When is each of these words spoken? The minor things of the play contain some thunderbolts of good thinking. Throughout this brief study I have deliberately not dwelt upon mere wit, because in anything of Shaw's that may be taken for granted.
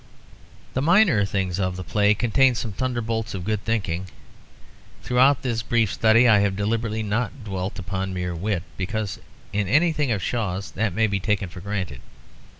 The 0.73 0.81
minor 0.81 1.25
things 1.25 1.59
of 1.59 1.75
the 1.75 1.83
play 1.83 2.15
contain 2.15 2.55
some 2.55 2.71
thunderbolts 2.71 3.35
of 3.35 3.43
good 3.45 3.63
thinking. 3.63 4.07
Throughout 5.03 5.43
this 5.43 5.61
brief 5.61 5.93
study 5.93 6.27
I 6.27 6.39
have 6.39 6.55
deliberately 6.55 7.03
not 7.03 7.43
dwelt 7.43 7.77
upon 7.77 8.11
mere 8.11 8.33
wit, 8.33 8.63
because 8.77 9.19
in 9.53 9.67
anything 9.67 10.09
of 10.11 10.23
Shaw's 10.23 10.71
that 10.71 10.95
may 10.95 11.05
be 11.05 11.19
taken 11.19 11.49
for 11.49 11.59
granted. 11.59 12.01